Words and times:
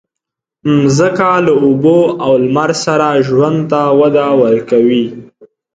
مځکه 0.81 1.29
له 1.45 1.53
اوبو 1.63 1.99
او 2.25 2.31
لمر 2.43 2.71
سره 2.85 3.07
ژوند 3.27 3.59
ته 3.71 3.81
وده 3.99 4.27
ورکوي. 4.43 5.05